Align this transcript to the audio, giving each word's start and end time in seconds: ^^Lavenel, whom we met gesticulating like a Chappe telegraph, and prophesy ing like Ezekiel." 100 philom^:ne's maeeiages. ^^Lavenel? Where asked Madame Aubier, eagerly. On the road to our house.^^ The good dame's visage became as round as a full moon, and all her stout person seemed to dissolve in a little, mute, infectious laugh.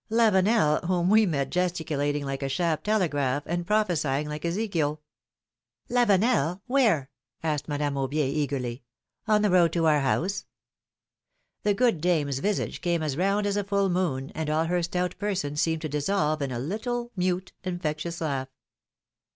^^Lavenel, 0.09 0.83
whom 0.87 1.11
we 1.11 1.27
met 1.27 1.51
gesticulating 1.51 2.25
like 2.25 2.41
a 2.41 2.49
Chappe 2.49 2.83
telegraph, 2.83 3.43
and 3.45 3.67
prophesy 3.67 4.21
ing 4.21 4.27
like 4.29 4.43
Ezekiel." 4.43 4.99
100 5.89 6.09
philom^:ne's 6.09 6.09
maeeiages. 6.09 6.19
^^Lavenel? 6.19 6.61
Where 6.65 7.09
asked 7.43 7.67
Madame 7.67 7.93
Aubier, 7.93 8.25
eagerly. 8.27 8.83
On 9.27 9.43
the 9.43 9.51
road 9.51 9.71
to 9.73 9.85
our 9.85 9.99
house.^^ 9.99 10.45
The 11.61 11.75
good 11.75 12.01
dame's 12.01 12.39
visage 12.39 12.81
became 12.81 13.03
as 13.03 13.15
round 13.15 13.45
as 13.45 13.57
a 13.57 13.63
full 13.63 13.89
moon, 13.89 14.31
and 14.33 14.49
all 14.49 14.65
her 14.65 14.81
stout 14.81 15.19
person 15.19 15.55
seemed 15.55 15.83
to 15.83 15.87
dissolve 15.89 16.41
in 16.41 16.51
a 16.51 16.57
little, 16.57 17.11
mute, 17.15 17.51
infectious 17.63 18.21
laugh. 18.21 18.47